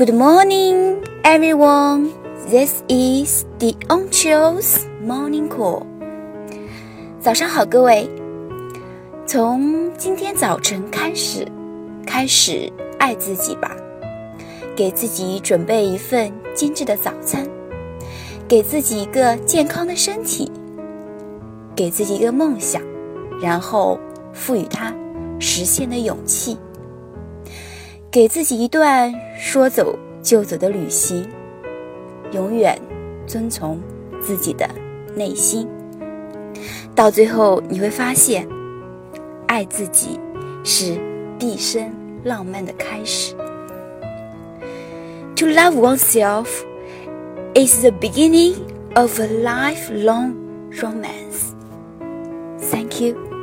[0.00, 2.08] Good morning, everyone.
[2.48, 5.82] This is the Onchil's Morning Call.
[7.20, 8.08] 早上好，各位。
[9.26, 11.46] 从今天早晨开始，
[12.06, 13.76] 开始爱自己吧。
[14.74, 17.46] 给自己准备一份精致的早餐，
[18.48, 20.50] 给自己一个健康的身体，
[21.76, 22.80] 给自己一个梦想，
[23.42, 24.00] 然后
[24.32, 24.94] 赋予它
[25.38, 26.56] 实现的勇气。
[28.10, 31.24] 给自己一段说走就走的旅行，
[32.32, 32.76] 永远
[33.24, 33.80] 遵从
[34.20, 34.68] 自己的
[35.14, 35.68] 内心。
[36.92, 38.48] 到最后，你会发现，
[39.46, 40.18] 爱自己
[40.64, 40.98] 是
[41.38, 41.88] 毕生
[42.24, 43.32] 浪漫的开始。
[45.36, 46.48] To love oneself
[47.54, 48.56] is the beginning
[48.96, 50.34] of a lifelong
[50.72, 51.54] romance.
[52.58, 53.39] Thank you.